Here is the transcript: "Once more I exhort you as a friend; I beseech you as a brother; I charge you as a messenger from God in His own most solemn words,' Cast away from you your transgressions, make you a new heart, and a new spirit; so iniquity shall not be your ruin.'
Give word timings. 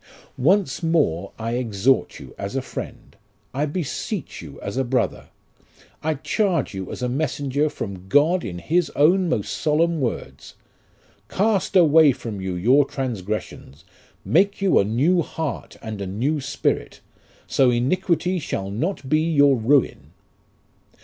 "Once 0.35 0.81
more 0.81 1.31
I 1.37 1.57
exhort 1.57 2.19
you 2.19 2.33
as 2.35 2.55
a 2.55 2.63
friend; 2.63 3.15
I 3.53 3.67
beseech 3.67 4.41
you 4.41 4.59
as 4.59 4.75
a 4.75 4.83
brother; 4.83 5.27
I 6.01 6.15
charge 6.15 6.73
you 6.73 6.91
as 6.91 7.03
a 7.03 7.07
messenger 7.07 7.69
from 7.69 8.07
God 8.07 8.43
in 8.43 8.57
His 8.57 8.89
own 8.95 9.29
most 9.29 9.53
solemn 9.53 9.99
words,' 10.01 10.55
Cast 11.29 11.75
away 11.75 12.13
from 12.13 12.41
you 12.41 12.55
your 12.55 12.83
transgressions, 12.83 13.85
make 14.25 14.59
you 14.59 14.79
a 14.79 14.83
new 14.83 15.21
heart, 15.21 15.77
and 15.83 16.01
a 16.01 16.07
new 16.07 16.41
spirit; 16.41 16.99
so 17.45 17.69
iniquity 17.69 18.39
shall 18.39 18.71
not 18.71 19.07
be 19.07 19.21
your 19.21 19.55
ruin.' 19.55 20.13